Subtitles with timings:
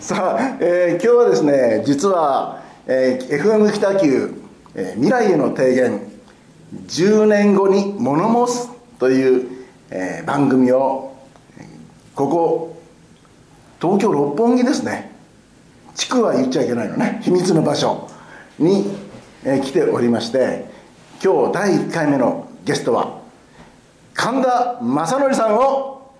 [0.00, 4.34] さあ、えー、今日はですね実は、えー、FM 北九、
[4.74, 6.00] えー、未来への提言
[6.86, 11.14] 10年後に物申すという、えー、番組を
[12.14, 12.82] ここ
[13.78, 15.12] 東京六本木ですね。
[15.94, 17.20] 地区は言っちゃいけないのね。
[17.22, 18.08] 秘密の場所
[18.58, 18.90] に、
[19.44, 20.64] えー、来ておりまして
[21.22, 23.20] 今日第1回目のゲストは
[24.14, 26.10] 神田正則さんを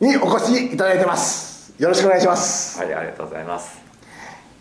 [0.00, 1.47] にお越しいただいてます。
[1.78, 2.80] よろしくお願いします。
[2.80, 3.80] はいありがとうございます、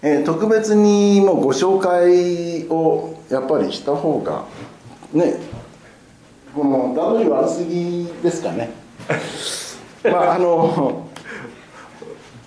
[0.03, 4.45] えー、特別にもうご紹介をやっぱりした方が
[5.13, 5.37] ね
[6.53, 8.69] この W 悪すぎですかね。
[10.05, 11.06] まああの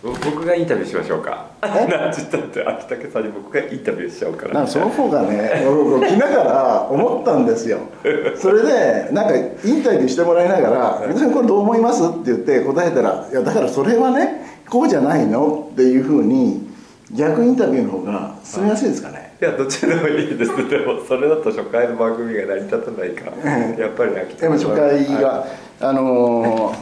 [0.03, 1.51] 僕がインタビューしましょうか。
[1.61, 5.63] なんつったって秋武さんに僕がインタビューしちゃうからなんかその方がね。
[6.01, 7.81] 来ながら思ったんですよ。
[8.41, 16.71] それでなんかインタビューしてもらいながら「皆さんこれどう思います?」って言って答えたら「いやだからそれはねこうじゃないの?」っていうふうに
[17.13, 19.35] 逆インタビューの方が進みやすいですかね。
[19.41, 19.45] い。
[19.45, 20.57] やどっちでもいいです。
[20.69, 25.49] でもそれだと初回の番組が成り立たないからやっぱり秋武さんでも初回が、はい、
[25.81, 26.75] あの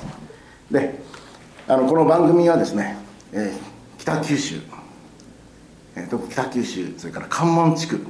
[0.70, 0.94] ー、で
[1.66, 4.60] あのこの番組はですねえー、北九州、
[5.96, 6.94] えー、北九州。
[6.98, 8.06] それから関門地区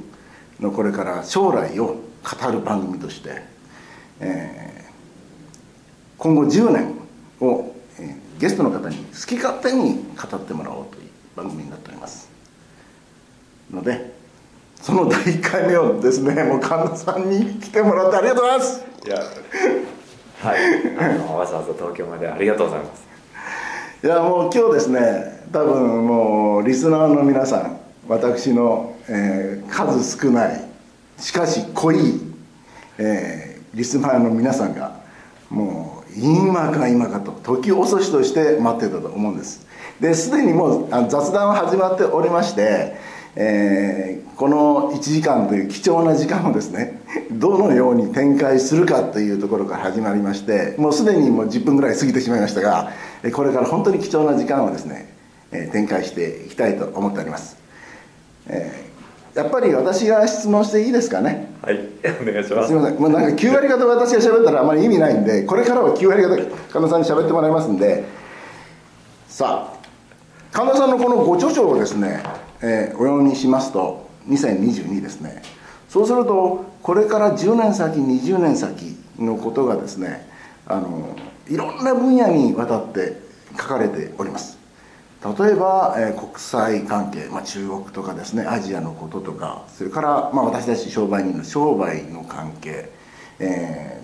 [0.59, 1.85] のこれから将来を
[2.23, 3.43] 語る番組として、
[4.19, 4.91] えー、
[6.17, 6.95] 今後10年
[7.39, 12.29] を、えー、ゲストの方に好き勝手に語ってもらおうという番組になっております。
[13.71, 14.13] ので
[14.81, 18.85] その第1回目をですねもう神田さんに来てもらってありがとうございます。
[19.05, 19.17] いや
[20.41, 21.35] はい。
[21.37, 23.08] わざわざ東京までありがとうございます。
[24.01, 30.69] いやもう今日ですね多分もうリスナーの皆さん私の、えー、数少ない
[31.17, 31.97] しかし濃い、
[32.97, 35.01] えー、リスナーの皆さんが
[35.49, 39.67] もう今か今かと時遅しとして待ってたと思うんです。
[39.99, 42.95] ですでにもう雑談は始まっておりまして
[43.41, 47.01] えー、この1時間という貴重な時間をですね
[47.31, 52.91] どのように展開するかというところから始まりましてもうすでにもう10分ぐらい過ぎてしまいましたが
[53.31, 55.13] これから本当に貴重な時間をですね、
[55.53, 57.55] えー、展開していきたいと思っております、
[58.49, 61.49] えー、やっぱり私が質問していいですかね？
[61.61, 61.79] はい
[62.21, 62.67] お願いします。
[62.67, 62.99] すみません。
[62.99, 66.35] もうなんか9割方私が喋ったらあまり意味ないんでこれからは9割方
[66.73, 68.03] 神田さんに喋ってもらいますんで。
[69.29, 69.79] さあ
[70.51, 72.21] 神田さんのこのご著書をですね
[72.61, 75.41] えー、お読みしますと2022ですね。
[75.87, 80.29] そうするとこれから10年先20年先のことがですね
[80.67, 81.15] あの
[81.47, 83.19] いろんな分野にわたって
[83.57, 84.59] 書かれております。
[85.21, 92.89] 例えば、えー、国際関係、まあ、中国とかですねアジアのこととかそれから、まあ、私たち商売人の商売の関係、
[93.37, 94.01] え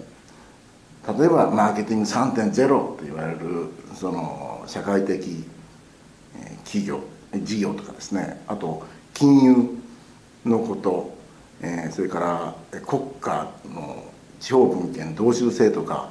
[1.03, 5.45] ー、例えばマーケティング3.0と言われるその社会的、
[6.65, 6.99] 企業
[7.43, 8.41] 事業とかですね。
[8.47, 9.69] あと金融
[10.45, 11.17] のこと、
[11.61, 12.19] えー、それか
[12.71, 14.03] ら国家の
[14.39, 16.09] 地方分権同州制とか。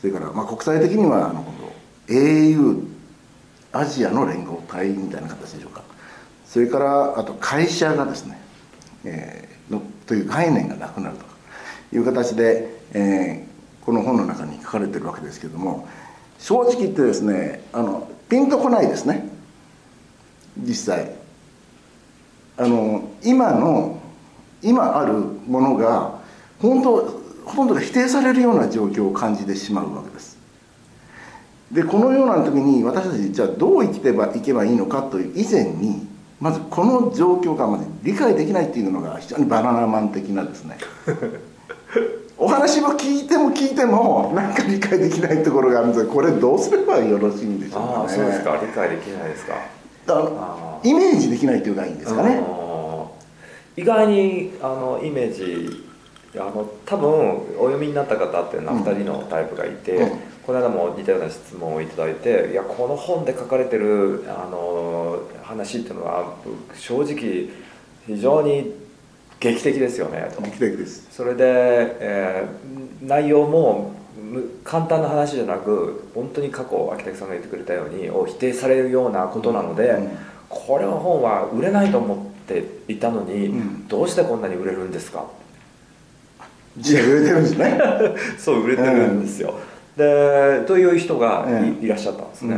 [0.00, 1.42] それからまあ国際的にはあの
[2.08, 2.86] au
[3.72, 5.82] アジアの連合体みたいな形でしょうか。
[6.46, 8.38] それからあと会社がですね、
[9.04, 11.16] えー、のという概念がなくなる
[11.90, 15.88] という形で、えー、この本の中に書かれてるわけですけども。
[16.38, 19.26] 正直言ってですねあのピンとこないですね。
[20.56, 21.24] 実際。
[22.56, 24.00] あの今の
[24.62, 26.20] 今あるものが
[26.60, 30.38] 本当ほとんどが否定されるような状況を感じてしまうわけです。
[31.70, 36.06] でこのような時に私たちじゃあどう生きてばいけばいいのかという以前に
[36.40, 40.78] まずこの状況がまず理解できないっていうのが非常にバナナマン的なですね。
[42.36, 47.94] お話を聞いても聞いてもなんか理解できないところがあるんですがこれどうすればよろしいんでしょうかね。
[48.06, 48.56] あそうですか。
[48.60, 49.54] 理解できないですか
[50.08, 52.40] あのイメージできないというかいいんですかね。
[53.76, 55.84] 意外にあのイメージ
[56.36, 57.10] あの多分
[57.58, 66.36] お読みになった方っていうのは2人のタイプがいて、うん、この間も似たような質問をいただいていやこの本で書かれてるあの話っていうのは
[66.74, 67.50] 正直
[68.06, 68.74] 非常に
[69.40, 71.08] 劇的ですよね劇的です。
[71.10, 71.44] それで、
[72.00, 73.92] えー、内容も
[74.64, 80.10] 簡単な話じゃなく本当に過去秋竹さんが言ってくれたようにを否定されるようなことなので、うん、
[80.48, 85.26] これの本は売れないと思っていたのに、うん、どうしてこんなに売れるんですか？
[86.76, 87.80] 売れてるんですね
[88.36, 89.58] そう売れてるんですよ、う
[89.94, 91.46] ん、でという人が
[91.80, 92.56] い,、らっしゃったんですね、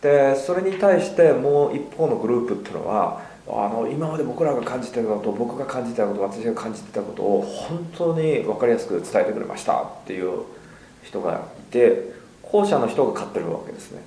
[0.00, 10.44] でそれに対してもう一方のグループっていうのはあの今まで僕らが感じてたこと僕が感じてたこと私が感じてたことを本当に分かりやすく伝えてくれましたっていう
[11.08, 12.12] 人がいて
[12.42, 14.02] 後者の人が買ってるわけですね。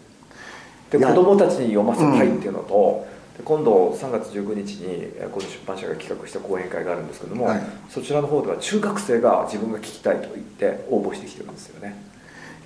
[0.89, 3.07] で子供たちに読ませたいっていうのと、
[3.37, 7.61] で今度3月19日にえーこの出版社が企画した講演会があるんですけども、はい。
[7.89, 11.95] そちらの方では中学生が自分が聞きたいと言って応募してきてるんですよね。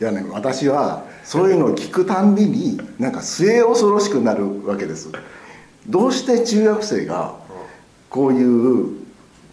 [0.02, 5.10] いやね私はそういうのを聞くたんびになんか末恐ろしくなるわけです。
[5.88, 7.36] どうして中学生が
[8.10, 9.06] こういう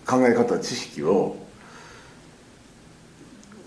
[0.06, 1.37] 考え方知識を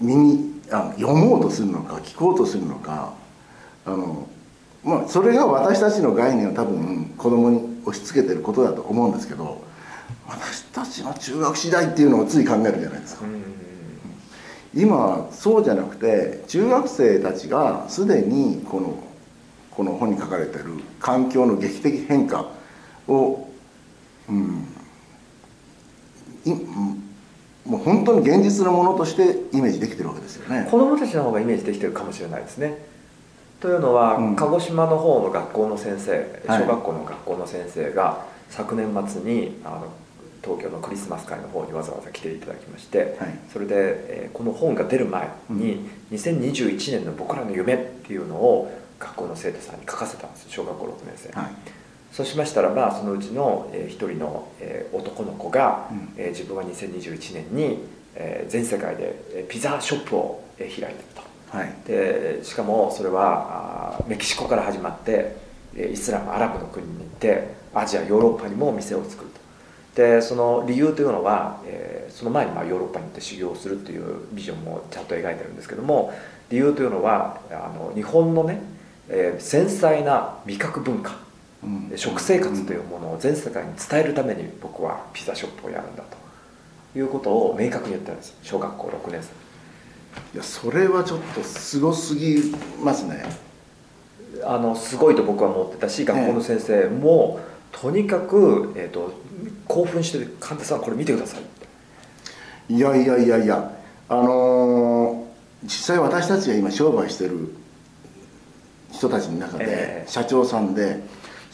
[0.01, 3.13] 身にあ読もうとするのか聞こうとするのか
[3.85, 4.27] あの
[4.83, 9.63] まあそれが私たちの概念を多分子供に押し付けてることだと思うんですけど
[10.27, 13.25] 私たちの中学時代っていうのをつい考えるじゃないですか。
[13.25, 13.55] うん
[14.75, 19.01] 今そうじゃなくて中学生たちがすでにこの
[19.71, 22.51] この本に書かれている環境の劇的変化
[23.07, 23.49] を、
[24.29, 24.67] うん、
[26.45, 27.04] いうん
[27.65, 30.67] もう本当に現実のものとしてイメージできてるわけですよね。
[30.69, 32.77] 子供たちの方がイメージできてるかもしれないですね。
[33.59, 34.35] というのは、うん。
[34.35, 36.11] 鹿児島の方の学校の先生
[36.47, 36.61] はい。
[36.61, 39.87] 小学校の学校の先生が昨年末にあの
[40.43, 43.33] 東京のクリスマス会の方にわざわざ来ていただきまして、はい。
[43.51, 51.51] それで、えーこの本が出る前に、2021年の僕らの夢っていうのを学校の生徒さんに書かせたんです小学校6年生、はい
[52.15, 56.13] そうしましたらばそのうちのえー一人のえー男の子が、うん。
[56.15, 57.79] えー自分は2021年に
[58.15, 61.07] えー全世界でえーピザショップをえー開いてる
[61.51, 61.57] と。
[61.57, 61.73] はい。
[61.85, 65.35] でしかもそれはメキシコから始まって
[65.75, 70.01] えーイスラムアラブの国に行ってアジアヨーロッパにも店を作ると。
[70.01, 76.13] でその理由というのは、えーその前にまあヨーロッパに行って修行をするっていうビジョンもちゃんと描いてるんですけども
[76.49, 78.61] 理由というのはあの日本のね、
[79.09, 81.17] えー繊細な味覚文化うん
[81.95, 86.25] 食生活というものを全世界に伝えるために僕はピザショップをやるんだと。
[86.97, 88.37] いうことを明確に言ってるんです。
[88.41, 89.29] 小学校6年生。
[90.33, 93.25] いやそれはちょっとすごすぎますね。
[94.43, 97.39] あのすごいと僕は思ってたし学校の先生も、
[97.71, 99.13] とにかく、えー、と
[99.67, 101.41] 興奮して「神田さんこれ見てください」
[102.73, 103.71] いやいやいやいや
[104.09, 105.25] あのー
[105.63, 107.49] 実際私たちが今商売してる
[108.91, 110.09] 人たちの中でええ。
[110.09, 110.99] 社長さんで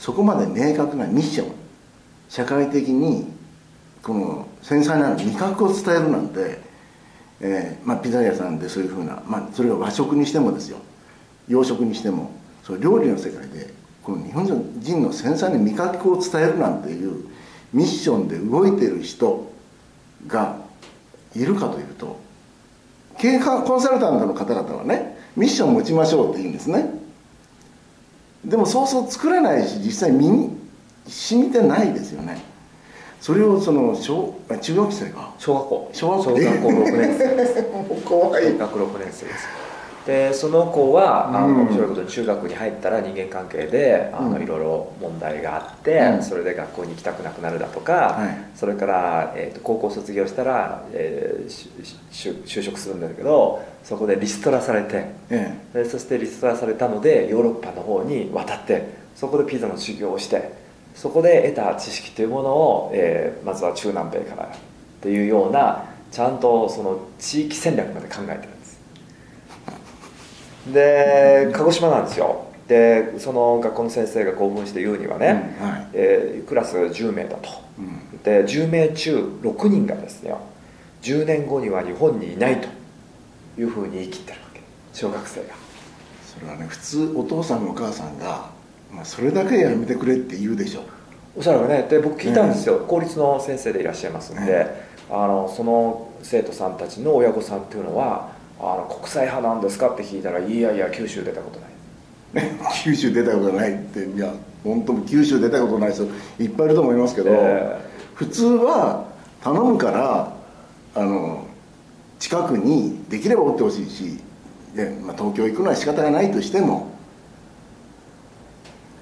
[0.02, 1.52] そこまで明確なミッション。
[2.28, 3.32] 社会的に
[4.02, 6.60] この繊細な味覚を伝えるなんて、
[7.40, 10.80] えーまあ、ピザ屋さんでそういうふうな、まあ、それが和食にしてもですよ。
[11.48, 12.32] 洋食にしても。
[12.64, 13.72] そう料理の世界で
[14.02, 14.46] この日本
[14.80, 17.26] 人の繊細な味覚を伝えるなんていう
[17.72, 19.52] ミッションで動いてる人
[20.26, 20.58] が
[21.36, 22.20] いるかというと
[23.20, 27.01] 経営コンサルタントの方々はねミッション持ちましょうって言うんですね。
[28.46, 30.58] でもそうそう作れないし実際身に
[31.08, 32.42] 染みてないですよね。
[33.20, 35.90] それをその小あ中学生が小学校。
[35.94, 36.30] 小学校。
[36.30, 37.64] 小学校6年生です。
[38.04, 38.46] 怖い。
[38.54, 39.71] 小学6年生です
[40.06, 41.58] でその子は、あうん。
[41.58, 44.44] の面白いことに中学に入ったら人間関係であの、うん。
[44.44, 46.24] いろいろ問題があって、うん。
[46.24, 48.38] それで学校に行きたくなくなるだとか、はい。
[48.56, 51.72] それから、えーと高校卒業したら、えー
[52.12, 60.52] 就就職するんだけどそこでリストラされてえでそしてリストラされたのでヨーロッパの方に渡ってそこでピザの修行をして
[60.96, 64.50] そこで得た知識というものを、えーまずは中南米からっ
[65.02, 68.50] ていうようなちゃんとその地域戦略まで考えてる。
[68.50, 68.61] ん
[70.68, 72.48] で鹿児島なんですよ。
[72.68, 75.88] でその学校の先生が興奮して言うにはね、うんはい。
[75.94, 77.50] えークラス10名だと。
[77.78, 78.20] うん。
[78.24, 80.34] で10名中6人がですね
[81.02, 82.68] 10年後には日本にいないと
[83.60, 84.62] いうふうに言い切ってるわけ。
[84.94, 85.48] 小学生が。
[86.26, 88.50] それはね普通お父さんお母さんが、
[88.92, 90.84] まあ、それだけやめてくれって言うでしょ。
[91.38, 101.72] おそらくねで僕聞いたんですよ、公立の先生でいらっしゃいますんで、えあのその生徒さんたちの親御さんっていうのはあの国際派なんですかって聞いたらいやいや九州出たことない。
[102.46, 104.32] ね 九州出たことないっていや
[104.64, 107.80] 本当九州出たことない人いっぱいいると思いますけど、え
[108.14, 109.06] 普通は
[109.44, 110.34] 頼むから
[110.94, 111.46] あの
[112.20, 114.20] 近くにできればおってほしいし
[114.76, 116.92] で、まあ、東京行くのは仕方がないとしても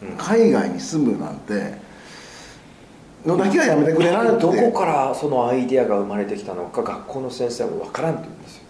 [0.02, 0.18] うん。
[0.18, 1.74] 海外に住むなんて
[3.26, 4.42] のだけはやめてくれなって。
[4.42, 8.64] どこからそのアイディアが生まれてきたのか学校の先生も分からんって言うんですよ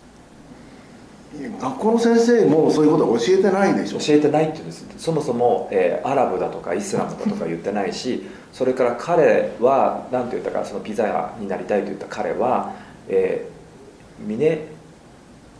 [1.61, 3.99] 学校の先生もそういうことは教えてないでしょ？
[3.99, 4.85] 教えてないって言うんです。
[4.97, 12.73] そもそも、えーアラブだとかイスラムだとか言ってないしそれから彼は何て言ったかそのピザ屋になりたいと言った彼は、
[13.07, 14.59] えーミネ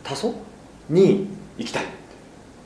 [0.04, 0.34] タソ
[0.90, 1.84] に行きたい。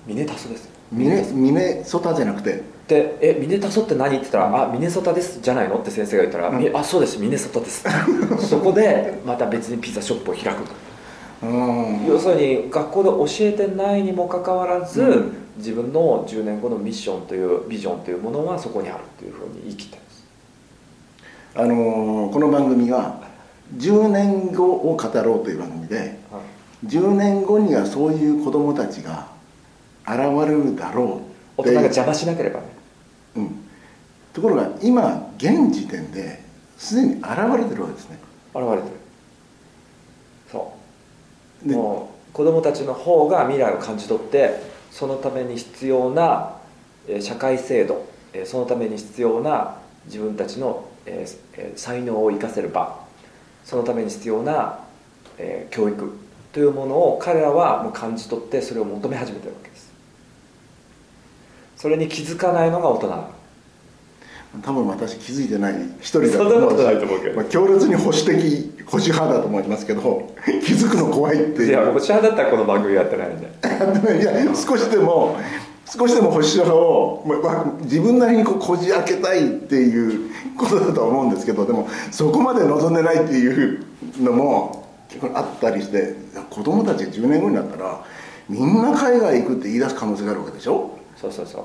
[0.08, 0.70] ミネタソです。
[0.92, 2.00] ミネミネソ。
[2.00, 2.64] タじゃなくて？
[2.88, 6.58] で「えミネタソって何?」って言ったら「あミネソタです」じゃないのって先生が言ったら「うん。
[6.60, 7.86] みあそうですミネソタです」
[8.50, 10.64] そこでまた別にピザショップを開く
[12.08, 15.44] 要するに学校で教えてないにもかかわらず、うん。
[15.58, 20.26] 自分の10年後のミッションというビジョンというものはそこにあるというふうに言い切ってます。
[21.56, 23.22] あのこの番組は
[23.78, 26.42] 10年後を語ろうという番組で、は
[26.84, 29.28] い、10年後にはそういう子供たちが
[30.08, 31.22] 現れるだろ
[31.58, 32.66] う大人が邪魔しなければね、
[33.36, 33.56] うん、
[34.34, 36.40] ところが今現時点で
[36.78, 38.18] すでに現れてるわけですね。
[38.56, 39.03] 現れてる
[41.66, 46.56] もう子供たちの方が未来を感じ取ってそのために必要な
[47.22, 48.06] 社会制度
[48.46, 50.88] そのために必要な自分たちの
[51.76, 53.00] 才能を生かせる場
[53.64, 54.80] そのために必要な
[55.70, 56.18] 教育
[56.52, 59.92] というものを彼らはもう感じ取ってそれを求め始めてるわけです。
[61.76, 63.43] それに気づかないのが大人なの。
[64.62, 70.30] 多分私気づいてない一人だと思うまあ、強烈に保守的保守派だと思いますけど
[70.64, 71.70] 気づくの怖いっていう。
[71.70, 74.22] いや保守派だったらこの番組やってないんで。
[74.22, 75.38] いや少しでも
[75.86, 83.84] 少しでも保守派を、まあ、自分なりにこうこじ開けたいっていうことだとは思うんですけどでもそこまで望んでないっていう
[84.22, 86.16] のも結構あったりして
[86.50, 88.02] 子供たちが10年後になったら
[88.50, 90.92] みんな海外行くって言い出す可能性があるわけでしょ？
[91.20, 91.62] そうそうそう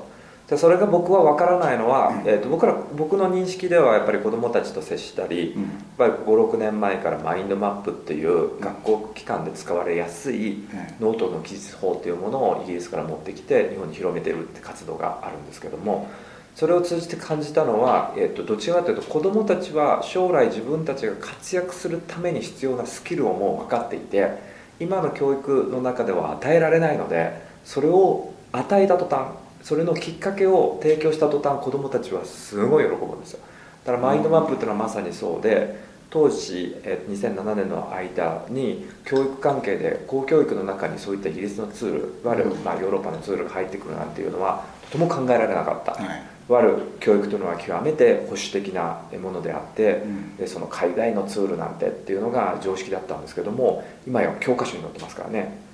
[0.49, 10.63] でそれが僕は分からないのは、えーと、僕ら僕の認識ではやっぱり子どもたちと接したり、うん、やっぱり56年前からマインドマップっていう学校機関で使われやすい
[10.99, 16.09] ノートの記述法っていうものをイギリスから持ってきて日本に広めてるって活動があるんですけども
[16.55, 24.31] それを通じて感じたのは、えーと、どちらかというと子どもたちは将来自分たちが活躍するために必要なスキルをもう分かっていて
[24.79, 29.27] 今の教育の中では与えられないのでそれを与えた途端
[29.69, 33.39] それのきっかけを提供した途端子どもたちはすごい喜ぶんですよ。
[33.85, 50.01] だからマインドマップっていうのはまさにそうで当時2007年の間に教育関係で公教育の中にそういったイギリスのツールいわゆるまあヨーロッパのツールが入ってくるなんていうのはとても考えられなかった、はい、いわゆる教育というのは極めて保守的なものであって、
[50.39, 55.68] うん、その海外のツールなんてっていうのが常識だったんですけども今や教科書に載ってますからね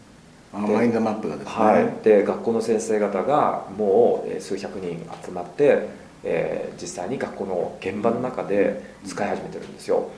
[0.56, 5.88] マインドマップがですね、はい、で学校の先生方がもう数百人集まって、
[6.24, 10.10] えー、実際に学校の現場の中で使い始めてるんですよ。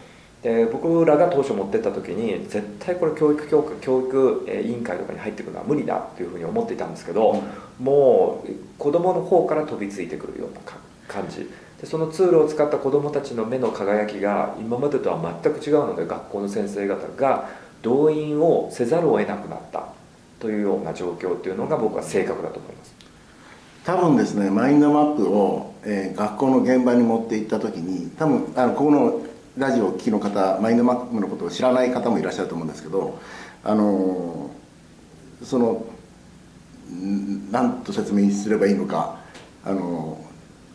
[0.44, 10.60] で僕らが当初持ってった時に絶対これ教育教教育委員会とかに入ってくるのは無理だっていうふうに思っていたんですけど、うん、もう子供の方から飛びついてくるような
[11.08, 11.50] 感じ。
[11.82, 17.50] でそのツールを使った子供たちの目の輝きが今までとは全く違うので学校の先生方が
[17.82, 19.88] 動員をせざるを得なくなった
[20.40, 22.96] というような状況というのが僕は正確だと思います。
[23.88, 29.22] 多分ですねマインドマップを、えー、学校の現場に持って行った時に多分あのここの
[29.58, 33.18] ラジオを聴きの方マインドマップのことを知らない方もいらっしゃると思うんですけど
[33.64, 34.52] あの
[35.42, 35.86] その
[37.50, 39.20] 何と説明すればいいのか
[39.64, 40.22] あの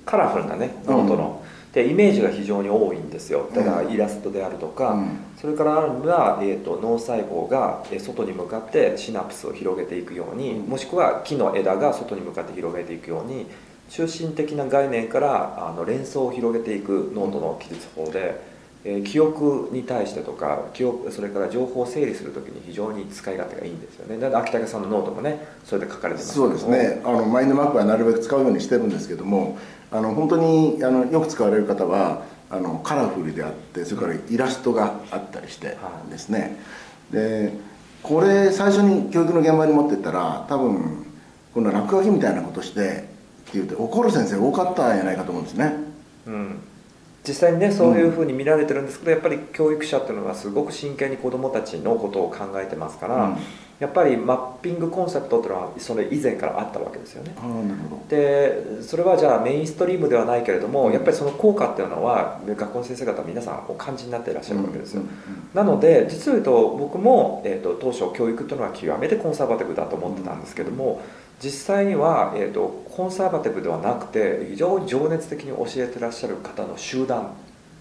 [0.06, 1.41] カラフルなねノートの、
[1.72, 3.48] でイメージが非常に多いんですよ。
[3.54, 13.46] だからイラストであるとか、うん、それからあるのが、えーと、脳細胞が外に向かってシナプスを広げていくように、もしくは木の枝が外に向かって広げていくように
[13.88, 18.51] 中心的な概念からあの連想を広げていくノートの記述法で。
[18.84, 24.18] えー、記憶に対してとか記憶それから情報を整理するときに非常に使い勝手がいいんですよね。
[24.18, 27.00] だ秋武さんのノートもねそれで書かれてますそうですね。
[27.04, 29.56] あのマインドマップはなるべく使うようにしてるんですけども
[29.90, 35.76] あの本当にあのよく使われる方はあのカラフルであってそれからイラストがあったりして
[36.10, 36.58] ですね、
[37.12, 37.52] はい、で
[38.02, 41.06] これ最初に教育の現場に持ってったら多分
[41.54, 45.76] この落書きみたいなことしてって言うて怒る先生多かったんじゃないかと思うんですね。
[46.26, 46.58] うん
[47.26, 53.36] 実際にねそういうふうに見られてるんですけど、やっぱり教育者っていうのはすごく真剣に子どもたちのことを考えてますから、うん、
[53.78, 57.32] やっぱりマッピングコンセプトっていうのはそれ以前からあったわけですよね。
[58.08, 65.02] でそれはじゃあメインストリームではないけれども、うん、やっぱりその効果っていうのは学校の先生方皆さんお感じになっていらっしゃるわけですよ、
[65.54, 71.00] なので実を言うと僕も、えーと、当初教育っていうのは極めてコンサバティブだと思ってたんですけども、
[71.42, 77.28] 実際には、えーと、コンサバティブではなくて非常に情熱的に教えてらっしゃる方の集団っ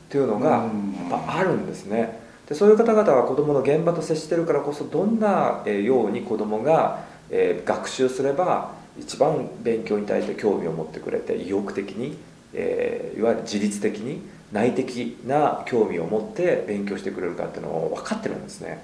[0.10, 2.20] ていうのがやっぱあるんですね。
[2.50, 12.18] でそういう方々は子どもの現場と接してるからこそどんなように子どもが、えー、学習すれば一番勉強に対して興味を持ってくれて意欲的に、
[12.54, 18.84] えー、いわゆる自律的に内的な興味を持って勉強してくれるかっていうのを分かってるんですね。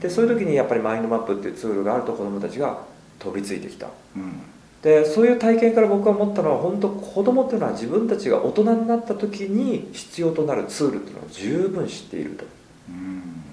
[0.00, 2.78] でそういう時にやっぱりマインドマップっていうツールがあると子どもたちが
[3.18, 4.40] 飛びついてきた、うん、
[4.82, 12.44] でそういう体験から僕が思ったのは本当子供っていうのは自分たちが大人になった時に必要となるツールっていうのを十分知っていると、
[12.88, 13.44] うん、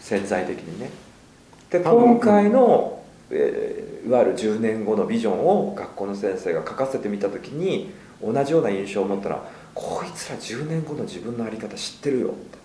[0.00, 0.90] 潜在的にね。
[1.70, 12.58] で今回のえーいわゆる10年後のビジョンを学校の先生が書かせてみた時に同じような印象を持ったらこいつら10年後の自分の在り方知ってるよって。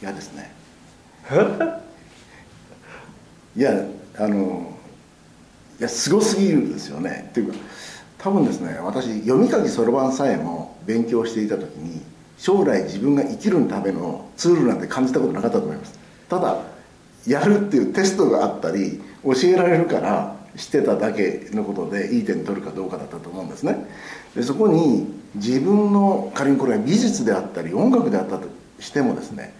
[0.00, 0.52] 嫌ですね
[3.56, 3.84] いや
[4.18, 4.76] あの
[5.78, 7.26] いやすごすぎるんですよね。
[7.30, 7.58] っていうか
[8.18, 12.00] 多分ですね私読み書きそろばんさえも勉強していた時に
[12.38, 15.98] 将来自分が生きるためのツールなんて感じたことなかったと思います。
[16.28, 16.62] ただ
[17.26, 23.86] やるっていうテストがあったり教えられるからしてただけのことでいい点取るかどうかだったと思うんですね。
[24.34, 28.48] でそこに自分の仮にこれが美術であったり音楽であったと
[28.80, 29.54] してもですね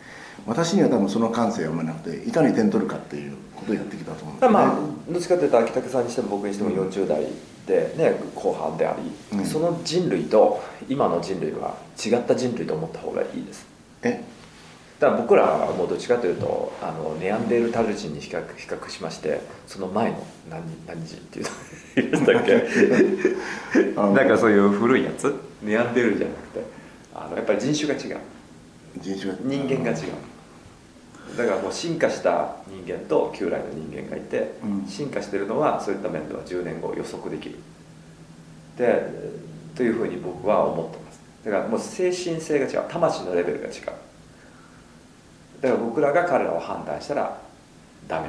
[0.46, 7.26] 私には多分その感性はあんまりなくていかに点取るかっていうことをやってきたと思うんですね、まあどっちかというと秋武さんにしても僕にしても40代
[7.66, 9.44] で、ね、後半であり、うん。
[9.44, 13.66] その人類と今の人類は違った人類と思った方がいいです。
[14.02, 14.24] え？
[14.98, 21.50] だから僕らはもうどっちかというとあのネアンデールタル人に比較比較しましてその前の何何人っていうの
[21.96, 22.08] 言い
[23.94, 25.34] ま なんかそういう古いやつ？
[25.62, 26.64] ネアンデールじゃなくて
[27.14, 28.20] あのやっぱり人種が違う。
[29.00, 30.31] 人種が人間が違う
[31.36, 34.86] だからもう進化した人間と旧来の人間がいて、うん。
[34.86, 37.56] 進化してるのはそういった面では10年後予測できる。
[38.76, 39.08] で
[39.74, 41.20] というふうに僕は思ってます。
[41.44, 42.88] だからもう精神性が違う。
[42.88, 43.72] 魂のレベルが違う。
[45.60, 47.38] だから僕らが彼らを判断したら
[48.08, 48.28] ダメ。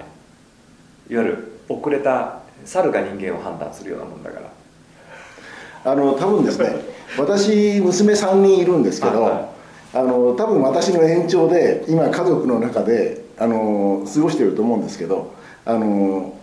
[1.10, 5.92] いわゆる遅れた猿が人間を判断するようなもんだから。
[5.92, 6.76] あの多分ですね
[7.18, 9.53] 私娘3人いるんですけど、はいはい
[9.94, 15.34] あの多分私の延長で今家族の中であの過ごしてると思うんですけど
[15.66, 16.36] あの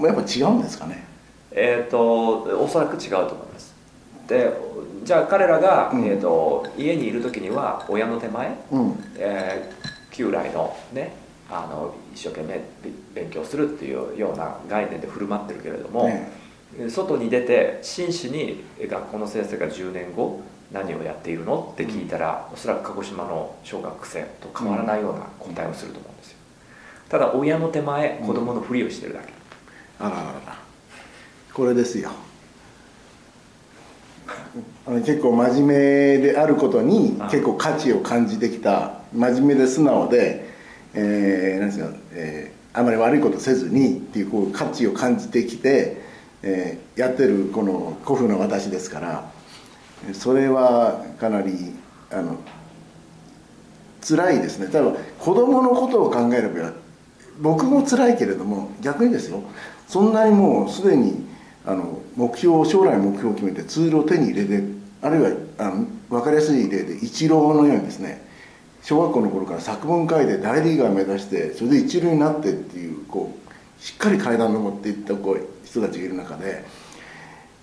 [0.00, 1.04] やっぱ違うんですかね？
[1.50, 3.74] えー、とおそらく違うと思います。
[4.26, 4.52] で
[5.04, 6.04] じゃあ彼らが、うん。
[6.04, 8.94] えー、と家にいる時には親の手前、うん。
[9.16, 11.12] えー旧来のね
[11.48, 12.54] あの一生懸命
[13.14, 16.28] べ勉強するっていうような概念で振る舞ってるけれども、ね。
[16.88, 21.70] 外に出て真摯に学校の先生が10年後何をやっているの？
[21.72, 26.38] って聞いたら、おそらく鹿児島の小学生と変わらないような答えをすると思うんですよ。
[27.08, 29.32] ただ親の手前子供のふりをしてるだけ、
[29.98, 30.58] あらあらあら。
[31.54, 32.10] これですよ。
[34.86, 35.74] あの結構真面目
[36.18, 40.48] であることにあ結構価値を感じてきた真面目で素直で、
[40.94, 46.02] えーなんですか、えーあまり悪いことせずにっていうこう価値を感じてきて、
[46.42, 49.30] えーやってるこの古風な私ですから
[50.12, 51.74] それはかなり
[52.10, 52.36] あの
[54.06, 54.68] 辛いですね。
[54.68, 56.72] ただ子供のことを考えれば
[57.40, 59.42] 僕も辛いけれども逆にですよ。
[59.86, 61.26] そんなにもうすでに
[61.66, 64.62] あの目標将来目標を決めてツールを手に入れて
[65.02, 68.26] あるいはあの分かりやすい例でイチローのようにですね
[68.82, 76.64] 小学校の頃から作文書いて大リーガー目指してそれで一流になってっていうこうしっかり階段登っていったこう人たちがいる中で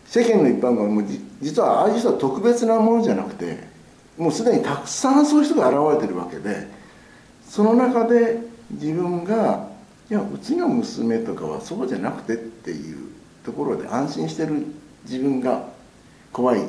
[0.06, 1.06] 世間の一般がもう
[1.42, 3.60] 実はああいう人は特別なものじゃなくて
[4.18, 6.68] もうすでにたくさんそういう人が現れてるわけで
[7.48, 8.40] その中で
[8.72, 9.70] 自分が
[10.10, 13.08] いやうちの娘とかはそうじゃなくてっていう
[13.44, 14.66] ところで安心してる
[15.04, 15.68] 自分が
[16.32, 16.60] 怖い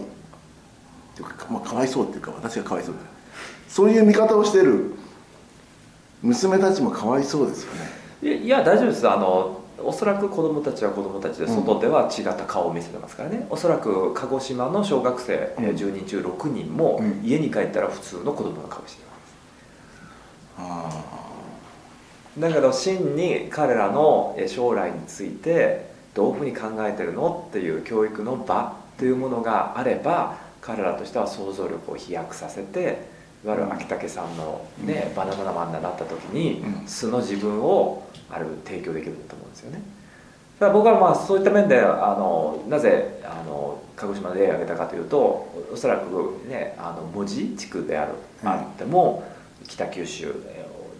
[1.14, 3.00] というか、まあ、かわいそうっていうか私がかわいそうだ。
[3.68, 4.94] そういう見方をしてる
[6.22, 8.38] 娘たちもかわいそうですよね。
[8.44, 9.08] いや大丈夫です。
[9.08, 17.20] あのおそらく子供たちは子供たちで外では違った顔を見せてますからね、おそらく鹿児島の小学生えーうん10人中6人もうん。
[17.24, 19.16] 家に帰ったら普通の子供の顔してます。
[20.58, 21.02] あ
[22.38, 36.88] だけど真に彼らのえー将来についてどういうふうに考えてるのっていう教育の場というものがあれば彼らとしては想像力を飛躍させていわゆる秋武さんの、ねバナナマンになった時に、うん。
[36.88, 39.82] 素の自分をある提供できると思うんですよね。
[40.58, 45.18] だから僕はまあそういった面であのなぜあの鹿児島で例を挙げたかというと
[45.72, 48.12] おそらくねあの門司地区である、
[48.42, 48.48] うん。
[48.48, 49.24] あっても
[49.66, 50.34] 北九州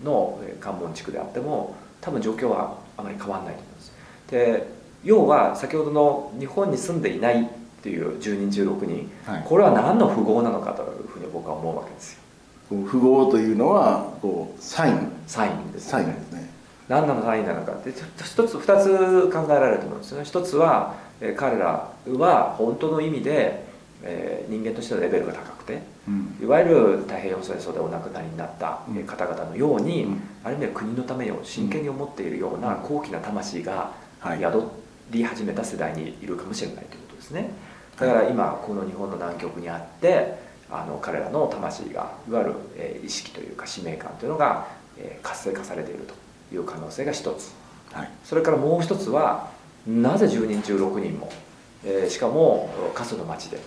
[0.05, 3.93] の関門地区であっても多分状況はあまり変わらないと思うんです。
[4.31, 7.49] で要は先ほどの日本に住んでいないっ
[7.83, 9.45] ていう10人中6人、はい。
[9.47, 12.21] これは何の富豪なのかというふうに僕は思うわけですよ
[12.69, 16.46] 富豪というのはこうサインサインですサインですね
[16.88, 20.25] 何なのサインなのかって一つ二つ考えられると思うんですよね。
[20.25, 23.64] 一つは、えー彼らは本当の意味で、
[24.03, 26.38] えー人間としてのレベルが高くてうん。
[26.40, 30.20] いわゆる太平洋戦争でお亡くなりになった方々のように、うん。
[30.44, 34.40] ある意味では国のためを真剣に思っているような高貴な魂がはい。
[34.40, 34.62] 宿
[35.11, 37.51] り始めた世代にいるかもしれないということですね。
[37.99, 40.38] だから今この日本の南極にあって
[40.70, 44.66] あの彼らの魂がいわゆる、えー意識というか使命感というのが、
[44.99, 46.14] えー活性化されていると
[46.53, 47.53] いう可能性が一つ。
[47.93, 48.11] はい。
[48.25, 49.51] それからもう一つは
[49.87, 51.31] なぜ10人中6人も、
[51.85, 53.59] えーしかも過疎の町で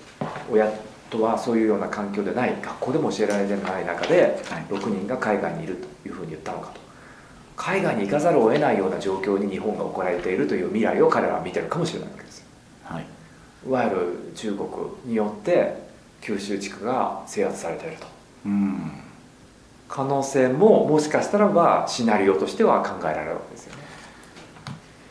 [0.52, 0.72] 親
[1.10, 4.64] とはそういうような環境でない学校でも教えられてない中ではい。
[4.70, 6.80] 6人が海外にいるというふうに言ったのかと。
[7.56, 12.40] 海外に行かざるを得ないような状況に日本が置かれているという未来を彼らは見てるかもしれないわけです。
[12.40, 12.46] よ
[12.86, 13.06] はい。
[13.68, 14.70] いわゆる中国
[15.06, 15.76] によって
[16.22, 18.08] 九州地区が制圧されていると。
[18.46, 18.92] うん
[19.90, 23.82] 可能性ももしかしたらばシナリオとしては考えられるわけですよね。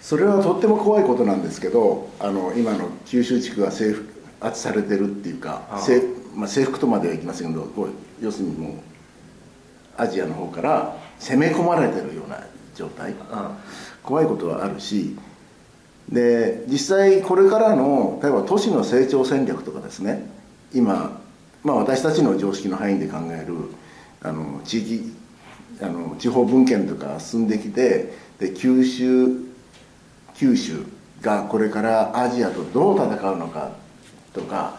[0.01, 4.09] それはとっても怖いことなんですけどあの今の九州地区が征服
[4.41, 5.79] 圧されてるっていうかああ。
[5.81, 6.01] 征,、
[6.35, 7.69] まあ、征服とまではいきませんけど
[8.23, 8.73] 要するにもう
[9.99, 12.43] アジアの方から攻め込まれてるような
[12.75, 13.15] 状態。
[14.05, 15.19] 怖いことはあるし
[16.09, 20.27] で実際これからの例えば都市の成長戦略とかですね
[20.73, 21.21] 今、
[21.63, 23.55] まあ、私たちの常識の範囲で考える
[24.23, 25.13] あの地域
[25.81, 29.49] あの地方分権とか進んできてで九州
[30.35, 30.85] 九州
[31.21, 33.73] がこれからアジアとどう戦うのか
[34.33, 34.79] とか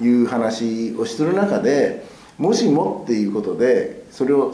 [0.00, 2.04] いう話をしてる中で
[2.38, 4.52] もしもっていうことでそれを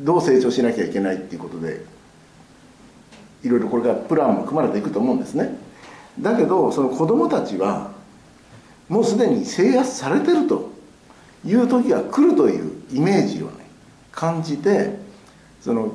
[0.00, 1.84] どう成長しなきゃいけないっていうことで
[3.42, 5.56] いろいろこれからプランも組まれていくと思うんですね。
[6.18, 7.92] だけどその子供たちは
[8.88, 10.75] もうすでに制圧されてると。
[11.44, 13.66] いう時が来るというイメージをね
[14.12, 14.96] 感じて
[15.60, 15.92] その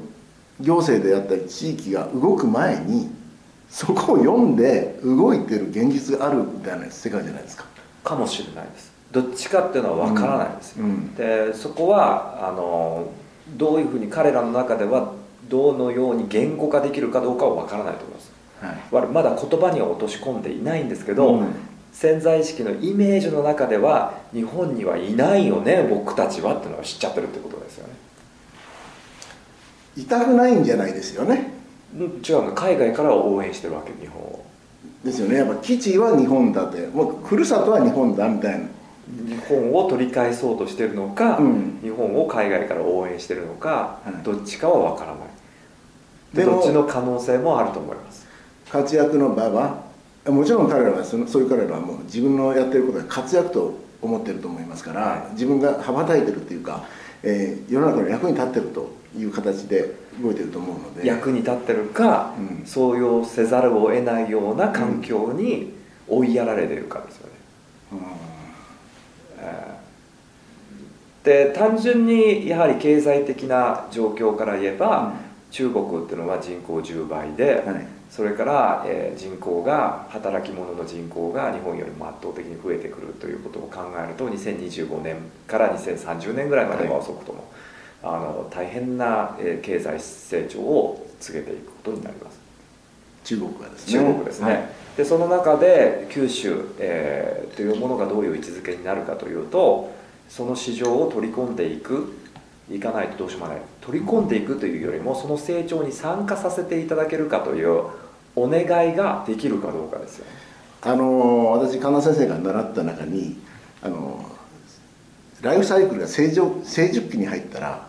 [0.60, 3.10] 行政であったり地域が動く前に
[3.70, 7.66] そこを読んで動いてる現実があるみたいな世界じゃないですか。
[8.04, 8.92] かもしれないです。
[9.12, 10.74] どっちかっていうのは分からないです。
[10.74, 11.16] よ、うん。
[11.16, 13.12] でそこはあの
[13.58, 15.14] どういうふうに彼らの中では
[15.50, 18.32] どのように言語化できるかどうかは分からないと思います。
[18.62, 19.06] はい。
[19.06, 21.54] わまだ言葉には落とし込んでいないんですけど、うん
[21.92, 27.94] 潜在意識のイメージの中では日本にはいないよね僕たちはっていうのは知っちゃってるってことですよね。
[29.98, 31.52] 痛くないんじゃないですよね。
[31.96, 32.54] うん違うの。
[32.54, 34.46] 海外から応援してるわけ日本を。
[35.04, 35.38] ですよね。
[35.38, 36.88] やっぱ基地は日本だって。
[36.88, 38.68] もうふるさとは日本だみたいな。
[39.28, 41.80] 日本を取り返そうとしてるのか、うん。
[41.82, 44.24] 日本を海外から応援してるのか、はい。
[44.24, 45.32] どっちかは分からない。
[46.34, 48.26] でどっちの可能性もあると思います。
[48.72, 49.81] 活躍の場は
[50.26, 55.34] もちろん彼らはそのそういう彼らはもう自分のやってることが活躍と思ってると思いますから、はい。
[55.34, 56.86] 自分が羽ばたいてるっていうか、
[57.24, 61.08] えー世の中の役に立ってるという形で動いてると思うので。
[61.08, 62.66] 役に立ってるか、うん。
[62.66, 65.74] そういうせざるを得ないような環境に
[66.08, 67.34] 追いやられてるかですよね、
[67.94, 68.00] うん。
[69.40, 71.50] えー。
[71.50, 75.14] で単純にやはり経済的な状況から言えば、
[75.52, 77.88] 中国っていうのは人口10倍で、はい。
[78.10, 87.52] それから、えー人口が働き者の人口が日本よりも圧倒的に増えてくるということを考えると2025年から2030年ぐらいまでは遅くとも、
[88.04, 92.40] あの大変な、えー経済成長を告げていくことになります。
[93.24, 94.00] 中国はですね。
[94.00, 94.70] 中国ですね、はい。
[94.98, 99.92] でその中で九州、えーというものがどういう位置づけになるかというと
[100.30, 102.14] その市場を取り込んでいく
[102.72, 107.86] いかないとどうしようもない取り込んでいくというよりもその成長に参加させていただけるかという
[108.36, 110.26] お願いができるかどうかですよ。
[110.26, 110.32] ね
[110.84, 113.40] あの私神田先生が習った中に
[113.84, 114.26] あの
[115.42, 117.88] ライフサイクルが成長成熟期に入ったら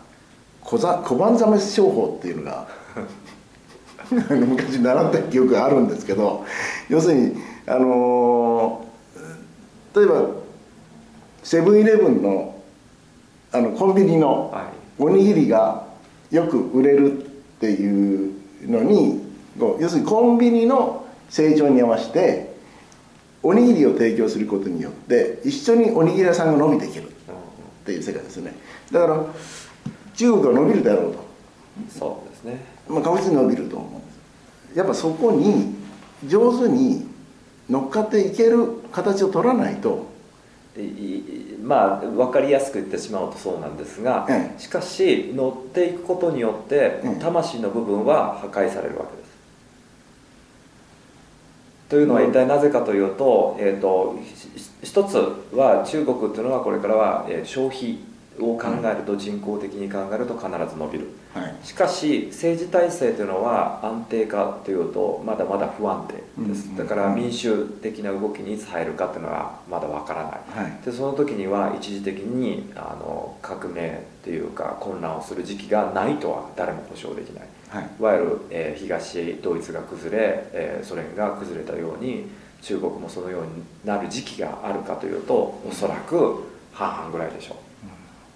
[0.61, 2.69] 小ざ小判ざめ商法っていうのが
[4.11, 6.45] 昔習った記憶があるんですけど
[6.91, 8.87] 要するにあの
[9.97, 10.27] 例えば
[11.43, 12.52] セブンイレブンの
[13.53, 14.65] あのコンビニのはい。
[14.99, 15.87] おにぎりが
[16.31, 17.27] よく売れるっ
[17.61, 18.35] ていう
[18.71, 19.21] のに
[19.59, 22.55] 要するにコンビニの成長に合わせて
[23.43, 27.13] おにぎりを提供することによって一緒におにぎり屋さんが伸びていけるっ
[27.85, 28.55] ていう世界ですよね。
[28.91, 29.27] だから
[30.15, 31.25] 中国は伸びるだろうと、
[31.89, 32.65] そうですね。
[32.89, 34.03] まあ、確実に伸びると思
[34.75, 35.75] うやっぱそこに
[36.27, 37.07] 上手に
[37.69, 40.12] 乗っかっていける形を取らないと
[41.63, 47.21] まあ分かりやすく言ってしまうとそうなんですが、えしかし乗っていくことによってええ。
[47.21, 49.33] 魂の部分は破壊されるわけです。
[51.91, 54.49] というのは一体なぜかというと,、えー、とひ
[54.83, 55.17] 一つ
[55.55, 57.99] は中国っていうのはこれからは、えー消費
[58.41, 61.09] を考えると人口的に考えると必ず伸びる。
[61.35, 61.55] はい。
[61.63, 70.65] しかし政治体制というのは安定かというとまだまだ不安定です、うんだから民主的な動きにいつ入るかというのはまだわからない。
[70.65, 70.85] はい。
[70.85, 77.49] でその時には一時的にあの革命っていうか混乱をする時期がないとは誰も保証できない。
[77.69, 77.91] はい。
[77.99, 82.27] いわゆる、えー東ドイツが崩れ、えーソ連が崩れたように
[82.63, 83.49] 中国もそのように
[83.85, 85.35] なる時期があるかというと
[85.69, 87.57] おそらく半々ぐらいでしょう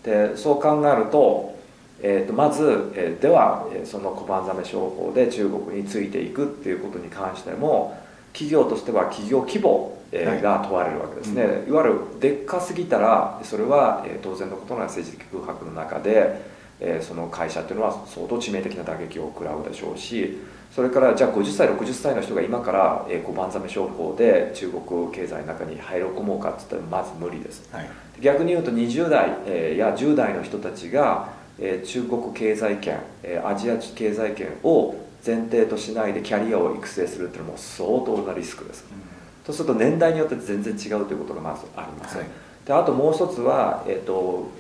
[0.07, 1.55] でそう考えると
[2.01, 7.99] えー、とまず、えー、ではその小判ザメ商法で中国についていくっていうことに関しても
[8.33, 20.39] 企業としては企業規模、えー、が問われるわけですね、うん、いわゆるでっかすぎたらそれは、えー、当然のことなら政治的空白の中で、えー、その会社っていうのは相当致命的な打撃を食らうでしょうし
[20.75, 27.89] それからじゃあ50歳60歳の人が今から、えー、小判ザメ商法で中国経済の中に入り込もうかって言ったらまず無理です、はい、
[28.21, 39.01] 逆に言うと20代、えー、や10代の人たちが、えー、中国経済圏、えー、アジア経済圏を前提としないでキャリアを育成するっていうのも相当なリスクです、うん、
[39.47, 42.27] そうすると年代によって全然違うということがまずあります、はい、
[42.67, 44.51] であともう一つは、えーと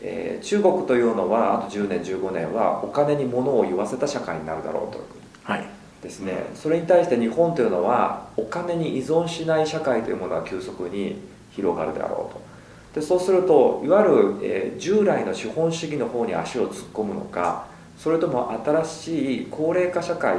[0.00, 5.04] えー、中国というのはあと10年15年はお金に物を言わせた社会になるだろうと。
[5.42, 5.64] はい。
[6.02, 13.00] ですね、それに対して日本というのはお金に依存しない社会というものは急速に広がるであろうと。
[13.00, 17.66] でそうするといわゆる、えー、従来の資本主義の方に足を突っ込むのか
[17.98, 20.38] それとも新しい高齢化社会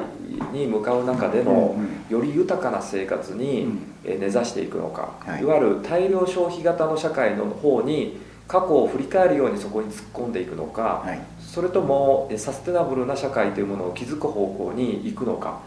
[0.53, 1.75] に向かう中での
[2.09, 3.67] より豊かな生活に
[4.03, 8.17] 根ざしていくのか、い、わゆる大量消費型の社会の方に
[8.49, 11.05] 過去を振り返るようにそこに突っ込んでいくのか、
[11.39, 15.59] それともサステナブルな社会というものを築く方向に行くのか。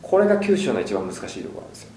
[0.00, 1.90] これが九州の一番難しいところなんですよ。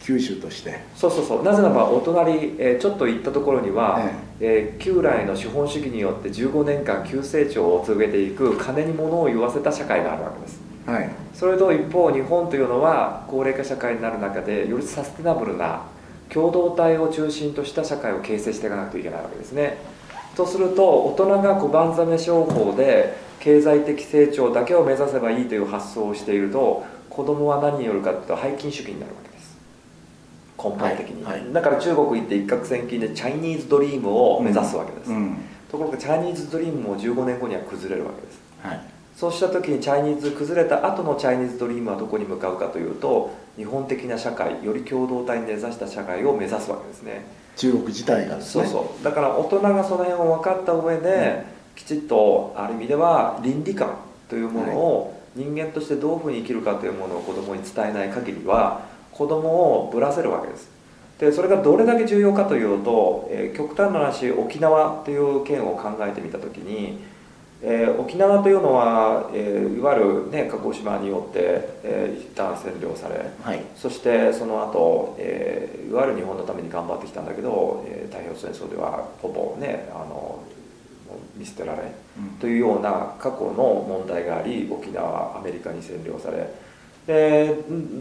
[0.00, 0.80] 九州として。
[0.96, 1.42] そうそうそう。
[1.44, 4.74] なぜならばお隣、えー、ちょっと行ったところには、ええ。
[4.78, 15.82] ー、旧来の資本主義によって15年間急成長を続けていく金に物を言わせた社会があるわけです、はい、それと一方日本というのは高齢化社会になる中でよりサステナブルな
[16.28, 19.78] 共同体を中心とした社会を形成していかなくてはいけないわけですね。
[20.36, 29.56] とすると大人が小判ザメ商法で経済的成長だけを目指せばいいという発想をしていると子供は何によるかというと拝金主義になるわけです。
[30.58, 35.16] 根本的に、はいはい、だから中国行って一攫千金でチャイニーズドリームを目指すわけです、うん。
[35.16, 35.36] うん、
[35.70, 38.80] ところがチャイニーズドリームも15年後には崩れるわけです、はい、
[39.18, 47.26] そうした時にチャイニーズ崩れた後のチャイニーズドリームはどこに向かうかというと日本的な社会より共同体に根ざした社会を目指すわけですね。
[47.56, 48.64] 中国自体がですね。
[48.64, 49.04] そうそう。
[49.04, 53.96] だから大人がその辺を分かった上で、きちっとある意味では倫理観
[54.28, 59.48] というものを人間としてどういうふうに生きるかというものを子供に伝えない限りは子供
[59.88, 60.70] をぶらせるわけです。
[61.18, 67.00] でそれがどれだけ重要かというと、えー、極端な話沖縄っていう県を考えてみた時に
[67.60, 80.40] えー、沖縄というのは、えー、いわゆる、ね、鹿児島によって、えー、一旦占領され、はい、そしてその後、えー、いわゆる日本のために頑張ってきたんだけど、えー、太平洋戦争ではほぼねあの
[81.36, 86.48] 見捨てられ、うん、というような過去の問題があり沖縄はアメリカに占領され
[87.08, 87.56] で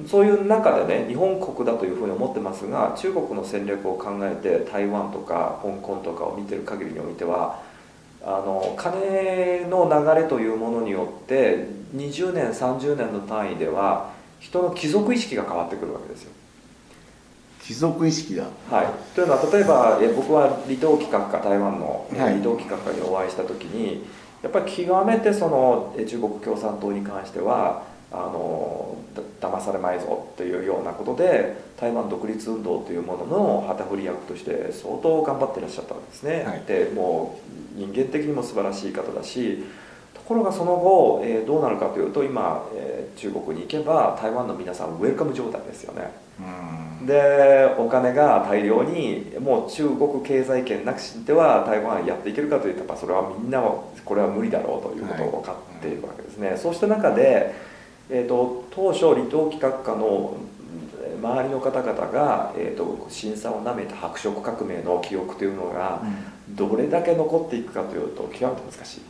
[0.06, 7.62] そういう中でね日本国だというふうに思ってますが中国の戦略を考えて台湾とか香港とかを見てる限りにおいては
[8.30, 14.12] あの金の流れというものによって20年30年の単位では
[14.42, 16.32] 人の貴族意識が変わってくるわけですよ。
[17.63, 18.88] 貴族意識だはい。
[19.16, 24.06] というのは例えばえ僕は李登輝閣下台湾の李登輝閣下にお会いした時に
[24.44, 28.98] やっぱり極めてその中国共産党に関してはあの
[29.41, 37.39] 騙されまいぞというようなことで台湾独立運動というものの旗振り役として相当頑張っていらっしゃったわけですね、はい、でも
[37.76, 39.63] う人間的にも素晴らしい方だし
[40.13, 46.12] ところがその後、えー、どうなるかというと今、えー、中国に行けば台湾の皆さんウェルカム状態ですよね。
[47.06, 57.56] でお金が大量にもう中国経済圏なくしては台湾やっていけるかといったらそれはみんなこれは無理だろうということを分かっているわけですね、はい、そうした中で
[58.10, 60.38] えーと、当初離島企画課の
[61.22, 66.02] 周りの方々が、えーと、審査をなめた白色革命の記憶というのが、
[66.50, 69.02] どれだけ残っていくかというと極めて難しい、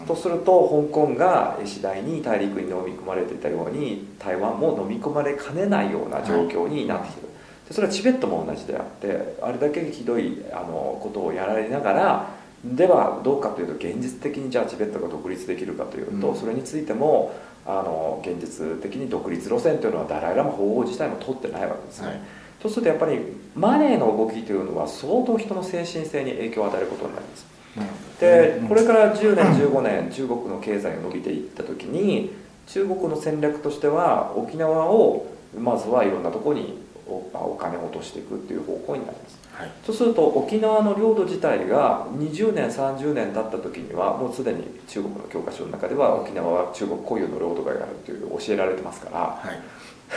[0.00, 7.32] うん、とすると香港が次第に大陸に飲み込まれていたように台湾も飲み込まれかねないような状況になってきてる、は
[7.70, 12.28] い、それはチベットも同じであってあれだけひどいあのことをやられながら
[12.64, 17.34] ではどうかというと現実的にじゃあチベットが独立できるかというと、うん、それについても
[17.66, 22.20] あの現実的に独立路線というのはダライ・ラマ法王自体も取ってないわけですね、はい、
[22.62, 23.18] そうするとやっぱり
[23.54, 32.30] マネーの動きというのは相当人の精神性に影響を与えることになります、うん、でこれから10年15年 中国の経済が伸びていった時に
[32.66, 35.26] 中国の戦略としては沖縄を
[35.58, 49.60] まずはいろんなところにお金を落としていくっていう方向になります、はい、そうすると沖縄の領土自体が20年30年経った時にはもうすでに中国の教科書の中では沖縄は中国固有の領土があるという教えられてますから、はい、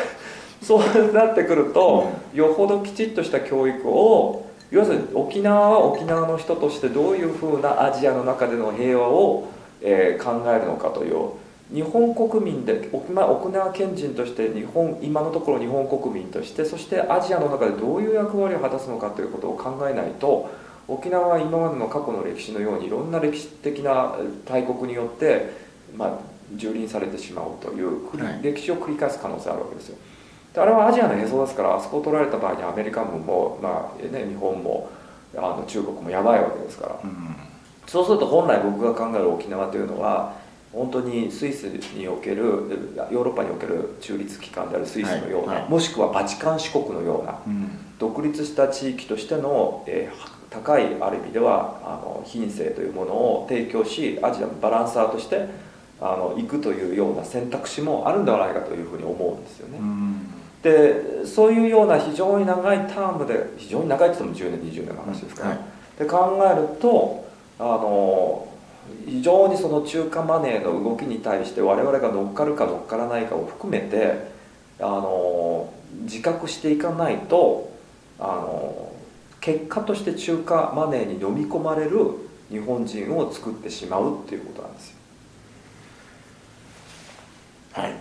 [0.63, 9.47] そうなってくると、うん、よほどきちっとした教育を要するに沖縄は沖縄の人としてどういうふうなアジアの中での平和を
[9.82, 11.32] えー考えるのかという
[11.73, 20.51] 日本国民で沖縄沖縄県人として日本今のところ日本国民としてそしてアジアの中でどういう役割を果たすのかということを考えないと
[20.88, 25.53] 沖縄は今までの過去の歴史のようにいろんな歴史的な大国によって、
[25.95, 26.19] まあ、
[26.55, 28.43] 蹂躙されてしまうという、はい。
[28.43, 29.97] 歴史を繰り返す可能性あるわけですよ。
[30.53, 34.89] であれはアジアのへそですからあそこを取られた場合にアメリカ軍も、まあね、日本も
[35.38, 36.99] あの中国もやばいわけですから。
[37.01, 37.36] うん。
[37.88, 40.34] そうすると本来僕が考える沖縄というのは
[40.73, 42.43] 本当にスイスにおける
[43.12, 45.69] ヨーロッパにおける中立機関であるスイスのような、はいはい。
[45.69, 47.69] もしくはバチカン四国のようなうん。
[47.99, 55.47] 独立した地域としての、えー高いある意味ではあの品性というものを提供しアジアのバランサーとして
[56.01, 59.77] あの行くというような選択肢もあるんではないかというふうに思うんですよね。
[59.79, 60.27] うん。
[60.62, 65.60] でそういうような非常に長いタームで非常に長いって言っても10年20年の話ですから、はい。
[65.99, 67.25] で考えると
[67.57, 68.50] あの
[69.06, 74.32] 非常にその中華マネーの動きに対して我々が乗っかるか乗っからないかを含めて
[74.80, 75.71] あの
[76.04, 77.71] 自覚していかないと
[78.19, 78.91] あの
[79.39, 81.91] 結果として中華マネーに飲み込まれる
[82.49, 84.95] 日本人を作ってしまうっていうことなんですよ。
[87.73, 87.93] はい。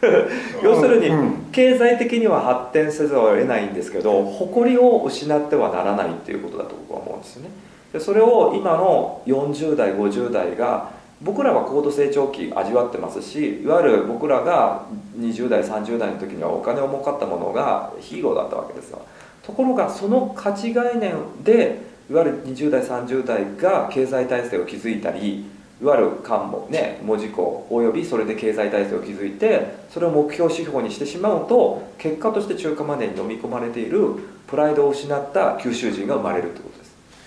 [0.62, 1.48] 要するにうん。
[1.50, 7.50] 経済的には発展せざるを得ないんですけど誇りを失ってはならないっていうことだと僕は思うんですよね
[7.92, 14.86] でそれを今の40代50代が僕らは高度成長期味わってますしいわゆる僕らが
[15.18, 19.04] 20代30代の時にはお金を儲かったものがヒーローだったわけですよ。
[19.42, 25.46] ところがその価値概念でいわゆる20代30代が経済体制を築いたり
[25.80, 34.14] いわゆる官もね文字工およびそれで経済体制を築いてそれを目標指標にしてしまうと結果として中華マネーに飲み込まれている
[34.46, 36.77] プライドを失った九州人が生まれるってこと